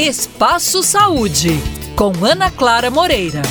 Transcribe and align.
Espaço 0.00 0.82
Saúde, 0.82 1.50
com 1.94 2.24
Ana 2.24 2.50
Clara 2.50 2.90
Moreira. 2.90 3.42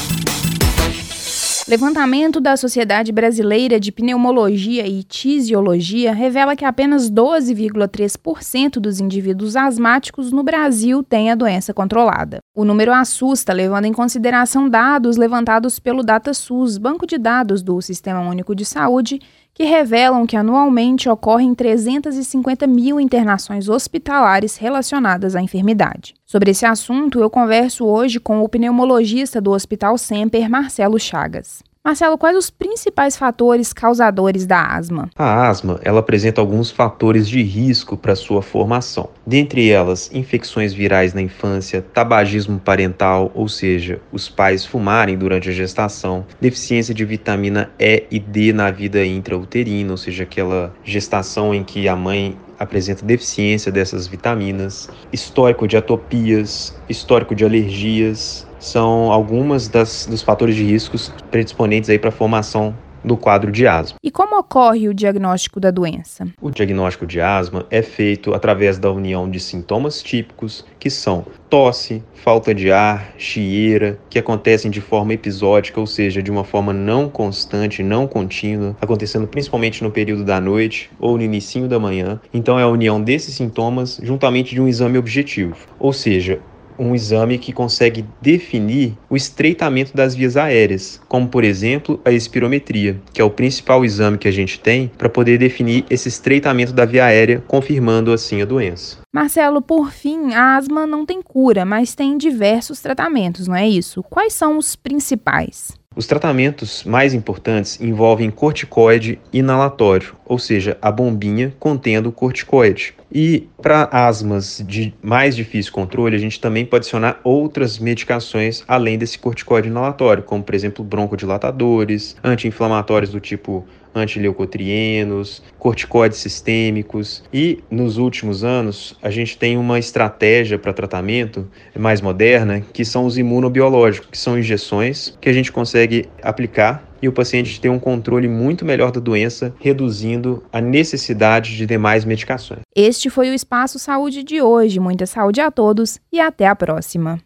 Levantamento 1.68 2.42
da 2.42 2.58
Sociedade 2.58 3.12
Brasileira 3.12 3.80
de 3.80 3.92
Pneumologia 3.92 4.88
e 4.88 5.04
Tisiologia 5.04 6.12
revela 6.12 6.56
que 6.56 6.66
apenas 6.66 7.08
12,3% 7.08 8.80
dos 8.80 9.00
indivíduos 9.00 9.56
asmáticos 9.56 10.32
no 10.32 10.42
Brasil 10.42 11.04
têm 11.04 11.30
a 11.30 11.36
doença 11.36 11.72
controlada. 11.72 12.40
O 12.60 12.66
número 12.66 12.92
assusta, 12.92 13.54
levando 13.54 13.86
em 13.86 13.94
consideração 13.94 14.68
dados 14.68 15.16
levantados 15.16 15.80
pelo 15.80 16.04
DataSUS, 16.04 16.78
banco 16.78 17.08
de 17.08 17.18
dados 17.18 17.64
do 17.64 17.82
Sistema 17.82 18.20
Único 18.20 18.54
de 18.54 18.66
Saúde, 18.66 19.22
que 19.54 19.64
revelam 19.64 20.28
que 20.28 20.36
anualmente 20.36 21.08
ocorrem 21.08 21.56
350 21.56 22.68
mil 22.68 23.00
internações 23.00 23.70
hospitalares 23.70 24.58
relacionadas 24.58 25.38
à 25.38 25.42
enfermidade. 25.42 26.16
Sobre 26.26 26.52
esse 26.52 26.66
assunto, 26.66 27.22
eu 27.22 27.30
converso 27.30 27.86
hoje 27.86 28.20
com 28.20 28.42
o 28.42 28.50
pneumologista 28.50 29.40
do 29.40 29.52
Hospital 29.52 29.98
Semper, 29.98 30.50
Marcelo 30.50 31.00
Chagas. 31.00 31.64
Marcelo, 31.90 32.20
quais 32.20 32.38
os 32.38 32.52
principais 32.52 33.18
fatores 33.18 33.74
causadores 33.74 34.46
da 34.46 34.62
asma? 34.62 35.10
A 35.18 35.48
asma, 35.50 35.80
ela 35.84 36.02
apresenta 36.02 36.40
alguns 36.40 36.70
fatores 36.70 37.28
de 37.28 37.42
risco 37.42 37.98
para 37.98 38.16
sua 38.16 38.44
formação. 38.44 39.10
Dentre 39.26 39.72
elas, 39.72 40.08
infecções 40.14 40.72
virais 40.72 41.16
na 41.16 41.22
infância, 41.24 41.84
tabagismo 41.92 42.60
parental, 42.60 43.32
ou 43.34 43.50
seja, 43.50 44.00
os 44.12 44.30
pais 44.30 44.64
fumarem 44.64 45.18
durante 45.18 45.50
a 45.50 45.52
gestação, 45.52 46.28
deficiência 46.40 46.94
de 46.94 47.04
vitamina 47.04 47.72
E 47.80 48.04
e 48.12 48.20
D 48.20 48.54
na 48.54 48.70
vida 48.70 49.04
intrauterina, 49.04 49.90
ou 49.90 49.98
seja, 49.98 50.26
aquela 50.26 50.72
gestação 50.84 51.56
em 51.56 51.64
que 51.64 51.90
a 51.90 51.96
mãe 51.96 52.38
apresenta 52.60 53.06
deficiência 53.06 53.72
dessas 53.72 54.06
vitaminas, 54.06 54.90
histórico 55.14 55.68
de 55.68 55.78
atopias, 55.78 56.76
histórico 56.90 57.34
de 57.34 57.46
alergias, 57.46 58.46
são 58.60 59.12
algumas 59.12 59.68
das, 59.68 60.06
dos 60.06 60.22
fatores 60.22 60.56
de 60.56 60.64
riscos 60.64 61.12
predisponentes 61.32 61.90
aí 61.90 61.98
para 61.98 62.10
a 62.10 62.12
formação 62.12 62.76
do 63.04 63.16
quadro 63.18 63.52
de 63.52 63.68
asma. 63.68 63.98
E 64.04 64.12
como 64.12 64.38
ocorre 64.38 64.88
o 64.88 64.94
diagnóstico 64.94 65.60
da 65.60 65.72
doença? 65.72 66.28
O 66.42 66.50
diagnóstico 66.50 67.06
de 67.06 67.22
asma 67.22 67.66
é 67.70 67.82
feito 67.82 68.34
através 68.34 68.78
da 68.78 68.92
união 68.92 69.30
de 69.30 69.40
sintomas 69.40 70.02
típicos, 70.02 70.66
que 70.80 70.90
são 70.90 71.26
tosse, 71.50 72.04
falta 72.14 72.54
de 72.54 72.72
ar, 72.72 73.14
chieira, 73.18 73.98
que 74.10 74.20
acontecem 74.20 74.70
de 74.70 74.82
forma 74.82 75.14
episódica, 75.14 75.80
ou 75.80 75.88
seja, 75.88 76.22
de 76.22 76.30
uma 76.30 76.44
forma 76.44 76.74
não 76.74 77.10
constante, 77.10 77.82
não 77.82 78.08
contínua, 78.08 78.76
acontecendo 78.82 79.28
principalmente 79.28 79.84
no 79.84 79.92
período 79.92 80.24
da 80.24 80.40
noite 80.40 80.92
ou 81.00 81.18
no 81.18 81.24
início 81.24 81.68
da 81.68 81.80
manhã. 81.80 82.20
Então 82.34 82.60
é 82.60 82.64
a 82.64 82.68
união 82.68 83.02
desses 83.02 83.36
sintomas 83.36 84.00
juntamente 84.04 84.54
de 84.54 84.62
um 84.62 84.68
exame 84.68 84.98
objetivo, 84.98 85.56
ou 85.80 85.92
seja, 85.92 86.40
um 86.80 86.96
exame 86.96 87.38
que 87.38 87.52
consegue 87.52 88.06
definir 88.22 88.98
o 89.10 89.16
estreitamento 89.16 89.96
das 89.96 90.16
vias 90.16 90.38
aéreas, 90.38 91.02
como 91.08 91.28
por 91.28 91.44
exemplo 91.44 92.00
a 92.06 92.12
espirometria, 92.12 93.00
que 93.14 93.22
é 93.22 93.24
o 93.24 93.30
principal 93.30 93.84
exame 93.84 94.18
que 94.18 94.28
a 94.28 94.32
gente 94.32 94.60
tem 94.60 94.90
para 94.98 95.10
poder 95.10 95.38
definir 95.38 95.86
esse 95.90 96.08
estreitamento 96.08 96.74
da 96.74 96.86
via 96.86 97.06
aérea, 97.06 97.44
confirmando 97.48 98.14
assim 98.14 98.42
a 98.42 98.46
doença. 98.46 98.98
Marcelo, 99.14 99.62
por 99.62 99.92
fim, 99.92 100.34
a 100.34 100.56
asma 100.56 100.88
não 100.88 101.06
tem 101.06 101.22
cura, 101.22 101.66
mas 101.66 101.96
tem 101.96 102.18
diversos 102.18 102.80
tratamentos, 102.80 103.48
não 103.48 103.56
é 103.56 103.68
isso? 103.68 104.02
Quais 104.04 104.34
são 104.34 104.58
os 104.58 104.76
principais? 104.76 105.78
Os 105.96 106.06
tratamentos 106.06 106.84
mais 106.84 107.14
importantes 107.14 107.82
envolvem 107.82 108.30
corticoide 108.30 109.20
inalatório, 109.34 110.16
ou 110.24 110.38
seja, 110.38 110.78
a 110.82 110.92
bombinha 110.92 111.54
contendo 111.60 112.12
corticoide. 112.12 112.94
E 113.12 113.48
para 113.62 113.90
asmas 113.92 114.64
de 114.66 114.94
mais 115.02 115.36
difícil 115.36 115.72
controle, 115.72 116.16
a 116.16 116.20
gente 116.20 116.40
também 116.40 116.66
pode 116.66 116.84
adicionar 116.84 117.20
outras 117.24 117.80
medicações 117.80 118.64
além 118.68 118.98
desse 118.98 119.18
corticoide 119.18 119.68
inalatório, 119.68 120.24
como 120.24 120.44
por 120.44 120.54
exemplo 120.54 120.84
broncodilatadores, 120.86 122.16
anti-inflamatórios 122.24 123.12
do 123.12 123.20
tipo 123.20 123.66
antileucotrienos, 123.94 125.42
corticoides 125.58 126.20
sistêmicos. 126.20 127.24
E 127.34 127.60
nos 127.70 127.98
últimos 127.98 128.44
anos 128.44 128.98
a 129.02 129.10
gente 129.10 129.38
tem 129.38 129.58
uma 129.58 129.80
estratégia 129.80 130.60
para 130.60 130.74
tratamento 130.74 131.48
mais 131.78 132.02
moderna 132.02 132.62
que 132.62 132.86
são 132.86 133.06
os 133.06 133.18
imunobiológicos, 133.18 134.10
que 134.12 134.18
são 134.18 134.38
injeções 134.38 135.18
que 135.20 135.30
a 135.30 135.34
gente 135.34 135.52
consegue 135.52 136.08
aplicar 136.22 136.89
e 137.02 137.08
o 137.08 137.12
paciente 137.12 137.60
tem 137.60 137.70
um 137.70 137.80
controle 137.80 138.28
muito 138.28 138.66
melhor 138.66 138.92
da 138.92 139.00
doença, 139.00 139.54
reduzindo 139.60 140.44
a 140.52 140.62
necessidade 140.62 141.56
de 141.56 141.66
demais 141.66 142.06
medicações. 142.06 142.62
Este 142.76 143.10
foi 143.10 143.30
o 143.30 143.34
Espaço 143.34 143.80
Saúde 143.80 144.24
de 144.24 144.42
hoje. 144.42 144.80
Muita 144.80 145.06
saúde 145.06 145.42
a 145.42 145.52
todos 145.52 146.00
e 146.12 146.20
até 146.20 146.48
a 146.48 146.56
próxima. 146.56 147.20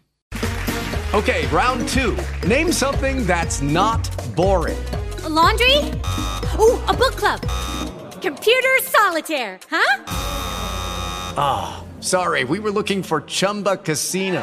Okay, 1.12 1.46
round 1.52 1.84
two. 1.92 2.16
Name 2.48 2.72
something 2.72 3.24
that's 3.24 3.60
not 3.60 4.00
boring. 4.34 4.76
A 5.24 5.28
laundry? 5.28 5.78
Ooh, 6.58 6.78
a 6.88 6.92
book 6.92 7.16
club. 7.16 7.40
Computer 8.20 8.82
solitaire, 8.82 9.60
huh? 9.70 10.02
Ah, 11.36 11.82
oh, 11.82 12.02
sorry, 12.02 12.44
we 12.44 12.58
were 12.58 12.72
looking 12.72 13.02
for 13.02 13.22
Chumba 13.26 13.76
Casino. 13.76 14.42